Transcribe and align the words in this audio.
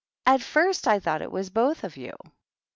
"At 0.25 0.41
first 0.41 0.87
I 0.87 0.97
thought 0.99 1.21
it 1.21 1.31
was 1.31 1.51
both 1.51 1.83
of 1.83 1.95
you." 1.95 2.15